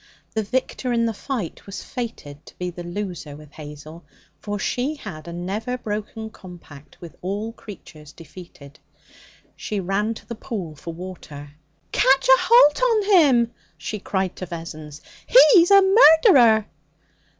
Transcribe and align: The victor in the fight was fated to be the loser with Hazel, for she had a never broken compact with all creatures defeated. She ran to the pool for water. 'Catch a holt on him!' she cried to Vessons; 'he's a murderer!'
The 0.33 0.41
victor 0.41 0.91
in 0.91 1.05
the 1.05 1.13
fight 1.13 1.67
was 1.67 1.83
fated 1.83 2.43
to 2.47 2.57
be 2.57 2.71
the 2.71 2.83
loser 2.83 3.35
with 3.35 3.51
Hazel, 3.51 4.03
for 4.39 4.57
she 4.57 4.95
had 4.95 5.27
a 5.27 5.31
never 5.31 5.77
broken 5.77 6.31
compact 6.31 6.99
with 6.99 7.15
all 7.21 7.51
creatures 7.53 8.11
defeated. 8.11 8.79
She 9.55 9.79
ran 9.79 10.15
to 10.15 10.25
the 10.25 10.33
pool 10.33 10.75
for 10.75 10.91
water. 10.91 11.51
'Catch 11.91 12.29
a 12.29 12.37
holt 12.39 12.81
on 12.81 13.15
him!' 13.19 13.51
she 13.77 13.99
cried 13.99 14.35
to 14.37 14.47
Vessons; 14.47 15.01
'he's 15.27 15.69
a 15.69 15.83
murderer!' 15.83 16.65